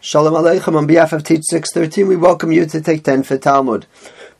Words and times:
Shalom 0.00 0.34
Aleichem 0.34 0.76
on 0.76 0.86
behalf 0.86 1.12
of 1.12 1.24
Teach 1.24 1.42
613, 1.50 2.06
we 2.06 2.14
welcome 2.14 2.52
you 2.52 2.64
to 2.66 2.80
take 2.80 3.02
10 3.02 3.24
for 3.24 3.36
Talmud. 3.36 3.86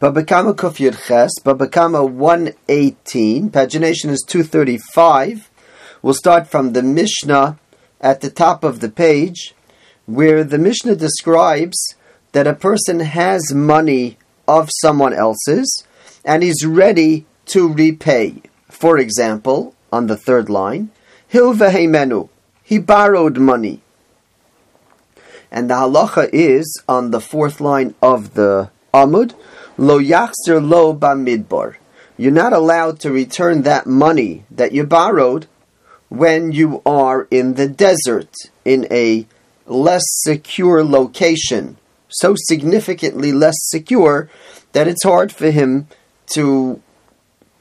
Babakama 0.01 0.55
Kuf 0.55 0.77
Yud 0.77 1.05
Ches, 1.05 1.33
Babakama 1.41 2.09
118, 2.09 3.51
pagination 3.51 4.11
is 4.11 4.25
235. 4.25 5.51
We'll 6.01 6.15
start 6.15 6.47
from 6.47 6.75
the 6.75 6.83
Mishnah 6.85 7.59
at 8.01 8.21
the 8.21 8.31
top 8.31 8.63
of 8.63 8.79
the 8.79 8.89
page, 8.89 9.53
where 10.07 10.45
the 10.45 10.59
Mishnah 10.59 10.95
describes 10.95 11.77
that 12.31 12.47
a 12.47 12.55
person 12.55 13.01
has 13.01 13.53
money 13.53 14.17
of 14.47 14.71
someone 14.81 15.13
else's 15.13 15.85
and 16.25 16.45
he's 16.45 16.65
ready 16.65 17.27
to 17.47 17.73
repay. 17.73 18.43
For 18.71 18.97
example, 18.97 19.75
on 19.91 20.07
the 20.07 20.17
third 20.17 20.49
line, 20.49 20.93
Hilvehemenu, 21.33 22.29
he 22.63 22.79
borrowed 22.79 23.39
money 23.39 23.83
and 25.51 25.71
the 25.71 25.75
halacha 25.75 26.29
is 26.33 26.83
on 26.89 27.11
the 27.11 27.21
fourth 27.21 27.61
line 27.61 27.95
of 28.03 28.35
the 28.35 28.71
Amud, 28.93 29.35
Lo 29.81 30.01
yachzer 30.01 30.61
lo 30.61 30.93
bamidbar. 30.93 31.77
You're 32.17 32.33
not 32.33 32.53
allowed 32.53 32.99
to 33.01 33.13
return 33.13 33.63
that 33.63 33.87
money 33.87 34.45
that 34.51 34.73
you 34.73 34.85
borrowed 34.85 35.47
when 36.09 36.51
you 36.51 36.83
are 36.85 37.29
in 37.31 37.55
the 37.55 37.69
desert, 37.69 38.35
in 38.65 38.89
a 38.91 39.27
less 39.67 40.03
secure 40.07 40.83
location, 40.83 41.77
so 42.09 42.35
significantly 42.37 43.31
less 43.31 43.55
secure 43.61 44.29
that 44.73 44.89
it's 44.89 45.05
hard 45.05 45.31
for 45.31 45.51
him 45.51 45.87
to 46.35 46.83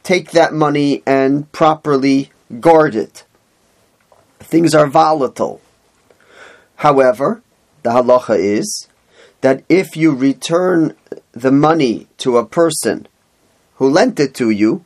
take 0.02 0.32
that 0.32 0.54
money 0.54 1.04
and 1.06 1.52
properly 1.52 2.32
guard 2.60 2.96
it. 2.96 3.26
Things 4.40 4.74
are 4.74 4.88
volatile. 4.88 5.62
However, 6.78 7.44
the 7.88 7.94
halacha 7.94 8.38
is 8.38 8.90
that 9.40 9.64
if 9.70 9.96
you 9.96 10.14
return 10.14 10.94
the 11.32 11.54
money 11.54 12.08
to 12.18 12.38
a 12.38 12.46
person 12.46 13.08
who 13.76 13.88
lent 13.90 14.20
it 14.20 14.34
to 14.36 14.50
you 14.50 14.84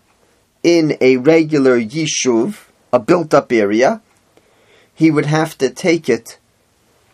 in 0.61 0.95
a 1.02 1.17
regular 1.17 1.81
yishuv, 1.81 2.67
a 2.94 2.99
built 2.99 3.33
up 3.33 3.52
area, 3.52 4.03
he 4.94 5.09
would 5.09 5.25
have 5.25 5.57
to 5.57 5.72
take 5.72 6.07
it 6.07 6.38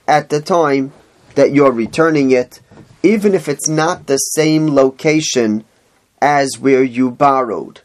at 0.09 0.27
the 0.27 0.41
time 0.41 0.91
that 1.35 1.53
you're 1.53 1.71
returning 1.71 2.31
it, 2.31 2.59
even 3.01 3.33
if 3.33 3.47
it's 3.47 3.69
not 3.69 4.07
the 4.07 4.17
same 4.17 4.75
location 4.75 5.63
as 6.21 6.59
where 6.59 6.83
you 6.83 7.09
borrowed. 7.09 7.79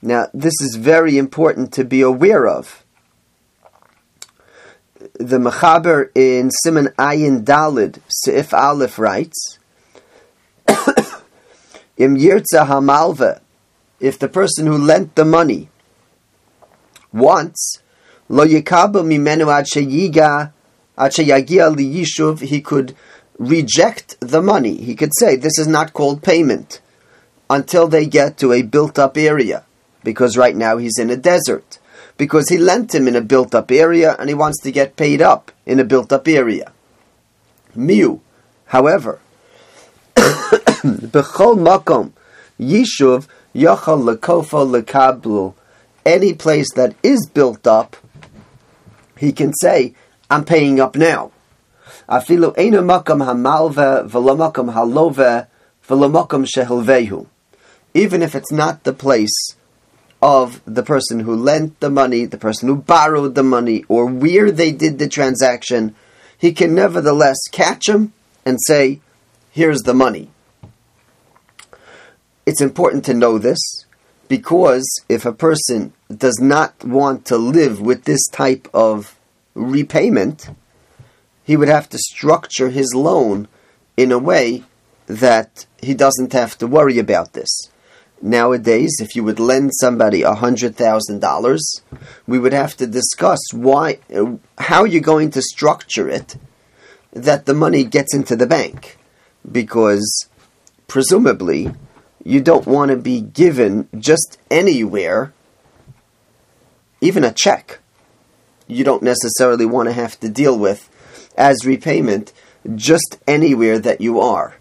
Now, 0.00 0.28
this 0.32 0.54
is 0.62 0.76
very 0.76 1.18
important 1.18 1.70
to 1.74 1.84
be 1.84 2.00
aware 2.00 2.46
of 2.46 2.82
the 5.18 5.38
Mechaber 5.38 6.10
in 6.14 6.50
Siman 6.64 6.94
Ayin 6.94 7.44
Dalid 7.44 7.98
Seif 8.08 8.52
Aleph 8.52 8.98
writes, 8.98 9.58
Im 11.96 12.16
Yirtza 12.16 12.66
Hamalva, 12.66 13.40
if 13.98 14.18
the 14.18 14.28
person 14.28 14.66
who 14.66 14.78
lent 14.78 15.16
the 15.16 15.24
money 15.24 15.68
wants, 17.12 17.82
Lo 18.28 18.46
Yikabel 18.46 19.04
Mimenu 19.04 19.52
Ad 19.52 19.66
Sheyiga 19.66 20.52
Ad 20.96 21.12
Sheyagia 21.12 21.74
Liyishuv, 21.74 22.40
he 22.42 22.60
could 22.60 22.94
reject 23.38 24.16
the 24.20 24.40
money. 24.40 24.76
He 24.76 24.94
could 24.94 25.10
say, 25.18 25.34
this 25.34 25.58
is 25.58 25.66
not 25.66 25.92
called 25.94 26.22
payment 26.22 26.80
until 27.50 27.88
they 27.88 28.06
get 28.06 28.38
to 28.38 28.52
a 28.52 28.62
built 28.62 29.00
up 29.00 29.16
area, 29.16 29.64
because 30.04 30.36
right 30.36 30.54
now 30.54 30.76
he's 30.76 30.98
in 30.98 31.10
a 31.10 31.16
desert 31.16 31.67
because 32.18 32.48
he 32.48 32.58
lent 32.58 32.94
him 32.94 33.08
in 33.08 33.16
a 33.16 33.22
built 33.22 33.54
up 33.54 33.70
area 33.70 34.14
and 34.18 34.28
he 34.28 34.34
wants 34.34 34.60
to 34.62 34.72
get 34.72 34.96
paid 34.96 35.22
up 35.22 35.50
in 35.64 35.80
a 35.80 35.84
built 35.84 36.12
up 36.12 36.28
area. 36.28 36.72
Miu, 37.74 38.20
however, 38.66 39.20
Bechol 40.16 41.56
Makom 41.56 42.12
Yishuv 42.60 43.28
Yachal 43.54 44.02
Lekofa 44.16 44.82
Lekablu, 44.82 45.54
any 46.04 46.34
place 46.34 46.72
that 46.74 46.94
is 47.02 47.26
built 47.32 47.66
up, 47.66 47.96
he 49.16 49.32
can 49.32 49.52
say, 49.54 49.94
I'm 50.28 50.44
paying 50.44 50.80
up 50.80 50.96
now. 50.96 51.30
Afilu 52.08 52.54
Eina 52.56 52.82
Makam 52.82 53.24
Hamalve 53.24 54.08
Velamakam 54.08 54.72
Halove 54.72 55.46
Velamakam 55.86 56.46
Shehilvehu. 56.46 57.26
Even 57.94 58.22
if 58.22 58.34
it's 58.34 58.52
not 58.52 58.84
the 58.84 58.92
place 58.92 59.54
of 60.20 60.60
the 60.64 60.82
person 60.82 61.20
who 61.20 61.34
lent 61.34 61.78
the 61.80 61.90
money, 61.90 62.24
the 62.24 62.38
person 62.38 62.68
who 62.68 62.76
borrowed 62.76 63.34
the 63.34 63.42
money, 63.42 63.84
or 63.88 64.06
where 64.06 64.50
they 64.50 64.72
did 64.72 64.98
the 64.98 65.08
transaction, 65.08 65.94
he 66.36 66.52
can 66.52 66.74
nevertheless 66.74 67.38
catch 67.50 67.88
him 67.88 68.12
and 68.44 68.58
say, 68.66 69.00
Here's 69.50 69.82
the 69.82 69.94
money. 69.94 70.30
It's 72.46 72.60
important 72.60 73.04
to 73.06 73.14
know 73.14 73.38
this 73.38 73.84
because 74.28 74.86
if 75.08 75.24
a 75.26 75.32
person 75.32 75.92
does 76.14 76.38
not 76.40 76.84
want 76.84 77.24
to 77.26 77.36
live 77.36 77.80
with 77.80 78.04
this 78.04 78.26
type 78.28 78.68
of 78.72 79.18
repayment, 79.54 80.50
he 81.44 81.56
would 81.56 81.68
have 81.68 81.88
to 81.88 81.98
structure 81.98 82.68
his 82.68 82.94
loan 82.94 83.48
in 83.96 84.12
a 84.12 84.18
way 84.18 84.64
that 85.06 85.66
he 85.82 85.94
doesn't 85.94 86.32
have 86.32 86.56
to 86.58 86.66
worry 86.66 86.98
about 86.98 87.32
this. 87.32 87.48
Nowadays, 88.20 88.96
if 89.00 89.14
you 89.14 89.22
would 89.22 89.38
lend 89.38 89.70
somebody 89.74 90.22
a 90.22 90.34
hundred 90.34 90.74
thousand 90.74 91.20
dollars, 91.20 91.82
we 92.26 92.38
would 92.38 92.52
have 92.52 92.76
to 92.78 92.86
discuss 92.86 93.38
why, 93.52 94.00
how 94.58 94.84
you're 94.84 95.00
going 95.00 95.30
to 95.30 95.42
structure 95.42 96.08
it 96.08 96.36
that 97.12 97.46
the 97.46 97.54
money 97.54 97.84
gets 97.84 98.14
into 98.14 98.36
the 98.36 98.46
bank, 98.46 98.98
because 99.50 100.28
presumably 100.88 101.72
you 102.24 102.40
don't 102.40 102.66
want 102.66 102.90
to 102.90 102.96
be 102.96 103.20
given 103.20 103.88
just 103.96 104.38
anywhere, 104.50 105.32
even 107.00 107.24
a 107.24 107.32
check. 107.32 107.78
You 108.66 108.84
don't 108.84 109.02
necessarily 109.02 109.64
want 109.64 109.88
to 109.88 109.94
have 109.94 110.20
to 110.20 110.28
deal 110.28 110.58
with 110.58 110.90
as 111.36 111.64
repayment 111.64 112.32
just 112.74 113.16
anywhere 113.26 113.78
that 113.78 114.00
you 114.00 114.20
are. 114.20 114.57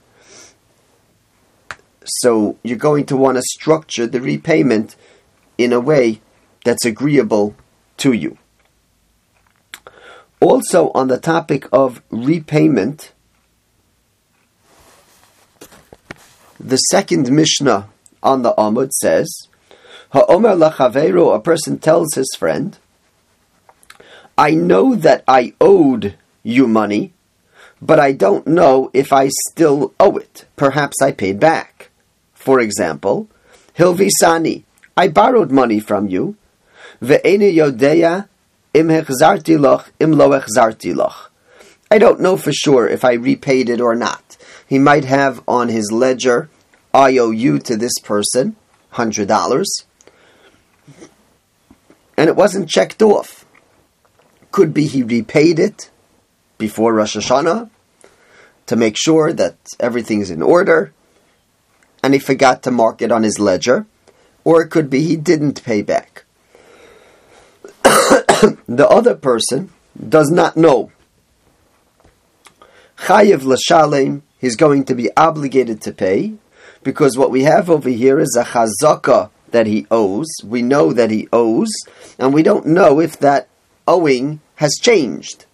So 2.07 2.57
you're 2.63 2.77
going 2.77 3.05
to 3.07 3.17
want 3.17 3.37
to 3.37 3.41
structure 3.43 4.07
the 4.07 4.21
repayment 4.21 4.95
in 5.57 5.73
a 5.73 5.79
way 5.79 6.21
that's 6.63 6.85
agreeable 6.85 7.55
to 7.97 8.13
you. 8.13 8.37
Also, 10.39 10.91
on 10.93 11.07
the 11.07 11.17
topic 11.17 11.67
of 11.71 12.01
repayment, 12.09 13.11
the 16.59 16.77
second 16.77 17.31
Mishnah 17.31 17.89
on 18.21 18.43
the 18.43 18.53
Amud 18.53 18.91
says, 18.91 19.47
Ha'omer 20.11 20.55
lachavero, 20.55 21.35
a 21.35 21.39
person 21.39 21.79
tells 21.79 22.13
his 22.13 22.33
friend, 22.37 22.77
I 24.37 24.51
know 24.51 24.95
that 24.95 25.23
I 25.27 25.53
owed 25.59 26.15
you 26.43 26.67
money, 26.67 27.13
but 27.81 27.99
I 27.99 28.11
don't 28.11 28.47
know 28.47 28.91
if 28.93 29.11
I 29.11 29.29
still 29.49 29.93
owe 29.99 30.17
it. 30.17 30.45
Perhaps 30.55 31.01
I 31.01 31.11
paid 31.11 31.39
back. 31.39 31.76
For 32.47 32.61
example, 32.61 33.27
Hilvisani, 33.77 34.63
I 34.95 35.09
borrowed 35.09 35.51
money 35.51 35.81
from 35.81 36.07
you. 36.07 36.37
Ve'ene 37.01 37.53
yodeya. 37.53 38.29
I 41.91 41.97
don't 41.97 42.21
know 42.21 42.37
for 42.37 42.53
sure 42.53 42.87
if 42.87 43.03
I 43.03 43.13
repaid 43.15 43.67
it 43.67 43.81
or 43.81 43.95
not. 43.95 44.37
He 44.65 44.79
might 44.79 45.03
have 45.03 45.43
on 45.45 45.67
his 45.67 45.91
ledger 45.91 46.49
IOU 46.95 47.59
to 47.65 47.75
this 47.75 47.99
person, 48.01 48.55
$100, 48.93 49.65
and 52.15 52.29
it 52.29 52.35
wasn't 52.37 52.69
checked 52.69 53.01
off. 53.01 53.43
Could 54.53 54.73
be 54.73 54.85
he 54.85 55.03
repaid 55.03 55.59
it 55.59 55.91
before 56.57 56.93
Rosh 56.93 57.17
Hashanah 57.17 57.69
to 58.67 58.75
make 58.77 58.95
sure 58.97 59.33
that 59.33 59.57
everything's 59.81 60.31
in 60.31 60.41
order 60.41 60.93
and 62.03 62.13
he 62.13 62.19
forgot 62.19 62.63
to 62.63 62.71
mark 62.71 63.01
it 63.01 63.11
on 63.11 63.23
his 63.23 63.39
ledger, 63.39 63.85
or 64.43 64.61
it 64.61 64.69
could 64.69 64.89
be 64.89 65.01
he 65.01 65.15
didn't 65.15 65.63
pay 65.63 65.81
back. 65.81 66.23
the 67.83 68.87
other 68.89 69.15
person 69.15 69.71
does 70.07 70.29
not 70.29 70.55
know. 70.55 70.91
Chayiv 72.99 73.43
l'shalem, 73.43 74.23
he's 74.39 74.55
going 74.55 74.85
to 74.85 74.95
be 74.95 75.09
obligated 75.15 75.81
to 75.81 75.91
pay, 75.91 76.33
because 76.83 77.17
what 77.17 77.31
we 77.31 77.43
have 77.43 77.69
over 77.69 77.89
here 77.89 78.19
is 78.19 78.35
a 78.39 78.43
chazaka 78.43 79.29
that 79.49 79.67
he 79.67 79.85
owes. 79.91 80.27
We 80.43 80.61
know 80.61 80.93
that 80.93 81.11
he 81.11 81.27
owes, 81.31 81.71
and 82.17 82.33
we 82.33 82.43
don't 82.43 82.65
know 82.65 82.99
if 82.99 83.17
that 83.19 83.47
owing 83.87 84.41
has 84.55 84.75
changed. 84.81 85.45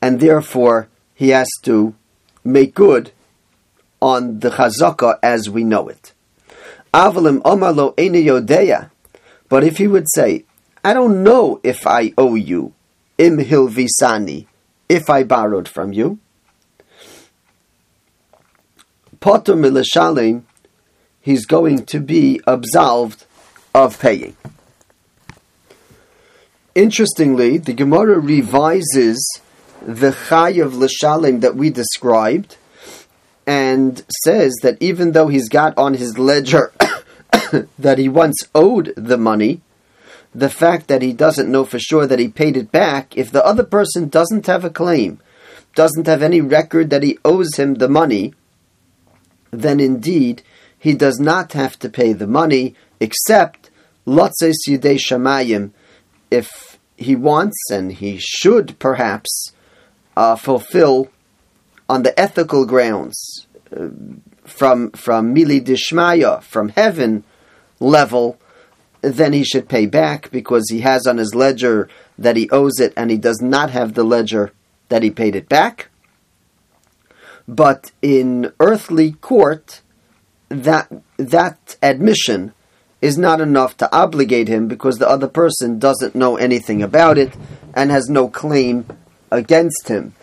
And 0.00 0.20
therefore, 0.20 0.88
he 1.14 1.30
has 1.30 1.48
to 1.62 1.94
make 2.44 2.74
good 2.74 3.12
on 4.02 4.40
the 4.40 4.50
chazaka 4.50 5.18
as 5.22 5.48
we 5.48 5.62
know 5.62 5.88
it. 5.88 6.12
Avalim 6.92 7.40
omalo 7.42 7.94
yodeya. 7.96 8.90
But 9.48 9.62
if 9.64 9.78
he 9.78 9.86
would 9.86 10.06
say, 10.14 10.44
I 10.84 10.92
don't 10.92 11.22
know 11.22 11.60
if 11.62 11.86
I 11.86 12.12
owe 12.18 12.34
you, 12.34 12.74
im 13.16 13.38
hilvisani, 13.38 14.46
if 14.88 15.08
I 15.08 15.22
borrowed 15.22 15.68
from 15.68 15.92
you. 15.92 16.18
Potter 19.20 19.54
milashalim, 19.54 20.42
he's 21.20 21.46
going 21.46 21.86
to 21.86 22.00
be 22.00 22.40
absolved 22.46 23.24
of 23.72 24.00
paying. 24.00 24.36
Interestingly, 26.74 27.58
the 27.58 27.72
Gemara 27.72 28.18
revises 28.18 29.40
the 29.80 30.10
chayav 30.10 30.72
l'shalim 30.72 31.40
that 31.42 31.54
we 31.54 31.70
described, 31.70 32.56
and 33.46 34.04
says 34.24 34.54
that 34.62 34.76
even 34.80 35.12
though 35.12 35.28
he's 35.28 35.48
got 35.48 35.76
on 35.76 35.94
his 35.94 36.18
ledger 36.18 36.72
that 37.78 37.98
he 37.98 38.08
once 38.08 38.48
owed 38.54 38.92
the 38.96 39.18
money, 39.18 39.60
the 40.34 40.50
fact 40.50 40.88
that 40.88 41.02
he 41.02 41.12
doesn't 41.12 41.50
know 41.50 41.64
for 41.64 41.78
sure 41.78 42.06
that 42.06 42.18
he 42.18 42.28
paid 42.28 42.56
it 42.56 42.72
back, 42.72 43.16
if 43.16 43.30
the 43.30 43.44
other 43.44 43.64
person 43.64 44.08
doesn't 44.08 44.46
have 44.46 44.64
a 44.64 44.70
claim, 44.70 45.20
doesn't 45.74 46.06
have 46.06 46.22
any 46.22 46.40
record 46.40 46.90
that 46.90 47.02
he 47.02 47.18
owes 47.24 47.56
him 47.56 47.74
the 47.74 47.88
money, 47.88 48.32
then 49.50 49.80
indeed 49.80 50.42
he 50.78 50.94
does 50.94 51.20
not 51.20 51.52
have 51.52 51.78
to 51.78 51.88
pay 51.88 52.12
the 52.12 52.26
money, 52.26 52.74
except 53.00 53.70
lotzes 54.06 54.54
yidei 54.68 54.98
shamayim, 54.98 55.70
if 56.30 56.78
he 56.96 57.14
wants 57.14 57.70
and 57.70 57.92
he 57.92 58.18
should 58.18 58.78
perhaps 58.78 59.52
uh, 60.16 60.36
fulfill 60.36 61.08
on 61.92 62.02
the 62.04 62.18
ethical 62.18 62.64
grounds 62.64 63.46
uh, 63.76 63.88
from 64.44 64.90
from 64.92 65.34
mili 65.34 65.60
dishmaya 65.60 66.42
from 66.42 66.70
heaven 66.70 67.22
level, 67.80 68.38
then 69.02 69.34
he 69.34 69.44
should 69.44 69.68
pay 69.68 69.84
back 69.84 70.30
because 70.30 70.70
he 70.70 70.80
has 70.80 71.06
on 71.06 71.18
his 71.18 71.34
ledger 71.34 71.90
that 72.16 72.36
he 72.36 72.48
owes 72.48 72.80
it 72.80 72.94
and 72.96 73.10
he 73.10 73.18
does 73.18 73.42
not 73.42 73.68
have 73.70 73.92
the 73.92 74.04
ledger 74.04 74.52
that 74.88 75.02
he 75.02 75.10
paid 75.10 75.36
it 75.36 75.50
back. 75.50 75.90
But 77.46 77.92
in 78.00 78.52
earthly 78.58 79.12
court, 79.12 79.82
that 80.48 80.90
that 81.18 81.76
admission 81.82 82.54
is 83.02 83.18
not 83.18 83.42
enough 83.42 83.76
to 83.76 83.94
obligate 83.94 84.48
him 84.48 84.66
because 84.66 84.96
the 84.96 85.08
other 85.08 85.28
person 85.28 85.78
doesn't 85.78 86.14
know 86.14 86.36
anything 86.36 86.82
about 86.82 87.18
it 87.18 87.36
and 87.74 87.90
has 87.90 88.08
no 88.08 88.28
claim 88.28 88.86
against 89.30 89.88
him. 89.88 90.14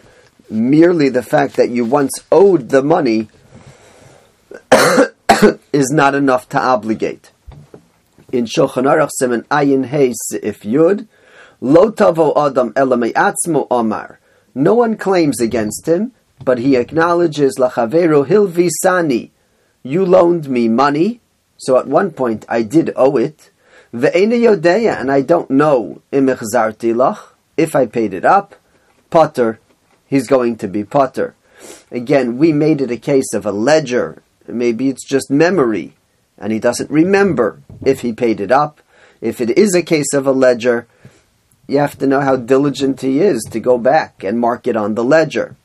Merely 0.50 1.10
the 1.10 1.24
fact 1.24 1.56
that 1.58 1.70
you 1.70 1.86
once 1.86 2.24
owed 2.32 2.70
the 2.70 2.82
money 2.82 3.30
is 5.72 5.92
not 5.92 6.16
enough 6.16 6.50
to 6.50 6.60
obligate. 6.60 7.32
In 8.32 8.46
Shulchan 8.46 8.86
Aruch 8.86 9.10
Siman 9.22 9.46
Ayin 9.46 9.86
Hey 9.86 10.14
if 10.42 10.62
Yud, 10.62 11.08
Lo 11.62 11.92
Tavo 11.92 12.34
Adam 12.36 12.74
Elamei 12.74 13.14
Atzmo 13.14 13.68
Omar. 13.70 14.20
No 14.56 14.74
one 14.74 14.98
claims 14.98 15.40
against 15.40 15.88
him, 15.88 16.14
but 16.44 16.58
he 16.60 16.76
acknowledges 16.76 17.58
Lachavero 17.60 18.26
Hilvi 18.26 18.70
Sani. 18.82 19.32
You 19.84 20.06
loaned 20.06 20.50
me 20.50 20.68
money, 20.68 21.22
so 21.58 21.78
at 21.78 21.88
one 21.88 22.12
point 22.12 22.46
I 22.50 22.64
did 22.64 22.92
owe 22.96 23.18
it. 23.18 23.52
Ve'ena 23.94 24.40
Yodeya, 24.40 25.00
and 25.00 25.12
I 25.12 25.22
don't 25.22 25.50
know 25.50 26.02
Imichzarti 26.12 26.94
Lach, 26.94 27.34
if 27.58 27.76
I 27.76 27.86
paid 27.86 28.14
it 28.14 28.26
up. 28.26 28.56
Potter, 29.10 29.60
he's 30.10 30.28
going 30.28 30.58
to 30.58 30.68
be 30.68 30.84
Potter. 30.84 31.36
Again, 31.92 32.38
we 32.38 32.52
made 32.52 32.82
it 32.82 32.92
a 32.92 32.98
case 32.98 33.34
of 33.34 33.46
a 33.46 33.52
ledger. 33.52 34.22
Maybe 34.48 34.90
it's 34.90 35.08
just 35.08 35.30
memory 35.30 35.94
and 36.40 36.54
he 36.54 36.60
doesn't 36.60 36.90
remember 36.90 37.62
if 37.84 38.00
he 38.02 38.14
paid 38.14 38.40
it 38.40 38.52
up. 38.52 38.82
If 39.22 39.42
it 39.42 39.58
is 39.58 39.76
a 39.76 39.84
case 39.84 40.14
of 40.14 40.26
a 40.26 40.32
ledger, 40.32 40.88
you 41.68 41.78
have 41.80 41.98
to 42.00 42.08
know 42.08 42.22
how 42.22 42.38
diligent 42.38 43.02
he 43.02 43.20
is 43.20 43.46
to 43.52 43.60
go 43.60 43.78
back 43.78 44.24
and 44.24 44.40
mark 44.40 44.66
it 44.66 44.78
on 44.78 44.96
the 44.96 45.04
ledger. 45.04 45.58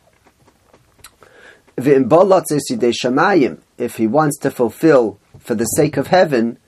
If 1.77 1.87
he 3.97 4.07
wants 4.07 4.39
to 4.39 4.51
fulfill 4.51 5.19
for 5.39 5.55
the 5.55 5.65
sake 5.65 5.97
of 5.97 6.09
heaven, 6.09 6.59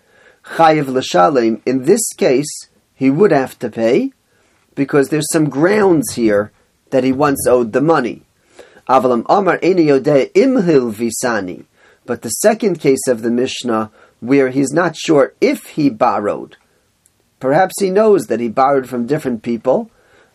in 0.59 1.83
this 1.85 2.13
case, 2.17 2.69
he 2.95 3.11
would 3.11 3.33
have 3.33 3.59
to 3.59 3.69
pay 3.69 4.13
because 4.75 5.09
there's 5.09 5.31
some 5.33 5.49
grounds 5.49 6.13
here 6.15 6.53
that 6.91 7.05
he 7.05 7.13
once 7.13 7.47
owed 7.47 7.73
the 7.73 7.81
money. 7.81 8.23
Avalam 8.89 9.25
Amar 9.29 9.59
imhil 9.59 10.93
visani. 10.93 11.65
But 12.05 12.23
the 12.23 12.29
second 12.29 12.81
case 12.81 13.09
of 13.09 13.23
the 13.23 13.31
Mishnah, 13.31 13.91
where 14.21 14.51
he's 14.51 14.73
not 14.73 14.97
sure 14.97 15.35
if 15.41 15.67
he 15.71 15.91
borrowed, 15.91 16.57
perhaps 17.41 17.75
he 17.81 17.91
knows 17.91 18.27
that 18.27 18.41
he 18.41 18.49
borrowed 18.49 18.89
from 18.89 19.07
different 19.07 19.43
people, 19.43 19.91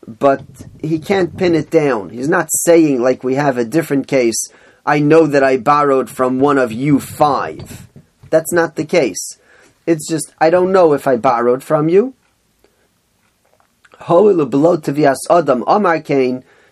but 0.06 0.44
he 0.82 1.00
can't 1.00 1.38
pin 1.38 1.56
it 1.56 1.70
down. 1.70 2.10
He's 2.10 2.28
not 2.28 2.50
saying, 2.52 3.02
like 3.02 3.24
we 3.24 3.36
have 3.36 3.58
a 3.58 3.66
different 3.66 4.08
case, 4.08 4.44
I 4.86 5.00
know 5.00 5.28
that 5.28 5.44
I 5.44 5.58
borrowed 5.58 6.10
from 6.10 6.40
one 6.40 6.58
of 6.58 6.72
you 6.72 7.00
five. 7.00 7.88
That's 8.30 8.52
not 8.52 8.76
the 8.76 8.86
case. 8.86 9.38
It's 9.86 10.08
just, 10.10 10.34
I 10.40 10.50
don't 10.50 10.72
know 10.72 10.94
if 10.94 11.08
I 11.08 11.18
borrowed 11.18 11.64
from 11.64 11.88
you. 11.88 12.16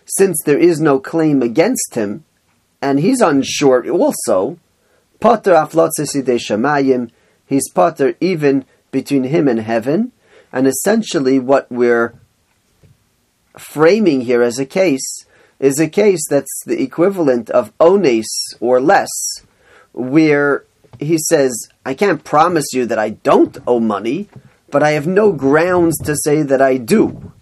Since 0.06 0.42
there 0.44 0.58
is 0.58 0.80
no 0.80 0.98
claim 0.98 1.42
against 1.42 1.94
him, 1.94 2.24
and 2.82 3.00
he's 3.00 3.20
unsure 3.20 3.88
also, 3.90 4.58
Potter 5.20 5.52
aflotzesidei 5.52 6.40
shamayim. 6.40 7.10
He's 7.46 7.68
potter 7.70 8.14
even 8.20 8.64
between 8.90 9.24
him 9.24 9.48
and 9.48 9.60
heaven. 9.60 10.12
And 10.52 10.66
essentially, 10.66 11.38
what 11.38 11.70
we're 11.70 12.14
framing 13.58 14.22
here 14.22 14.42
as 14.42 14.58
a 14.58 14.66
case 14.66 15.26
is 15.58 15.78
a 15.78 15.88
case 15.88 16.22
that's 16.28 16.62
the 16.64 16.82
equivalent 16.82 17.50
of 17.50 17.72
ones 17.78 18.26
or 18.60 18.80
less, 18.80 19.10
where 19.92 20.64
he 20.98 21.18
says, 21.18 21.68
I 21.84 21.92
can't 21.94 22.24
promise 22.24 22.72
you 22.72 22.86
that 22.86 22.98
I 22.98 23.10
don't 23.10 23.58
owe 23.66 23.80
money, 23.80 24.28
but 24.70 24.82
I 24.82 24.90
have 24.92 25.06
no 25.06 25.32
grounds 25.32 25.98
to 25.98 26.16
say 26.24 26.42
that 26.42 26.62
I 26.62 26.76
do. 26.76 27.32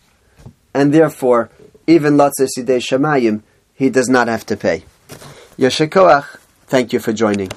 And 0.74 0.92
therefore, 0.92 1.50
even 1.86 2.14
Latzesidei 2.14 2.80
Shemayim, 2.80 3.42
he 3.74 3.90
does 3.90 4.08
not 4.08 4.28
have 4.28 4.44
to 4.46 4.56
pay. 4.56 4.84
Yeshakoach, 5.58 6.38
thank 6.66 6.92
you 6.92 7.00
for 7.00 7.12
joining. 7.12 7.50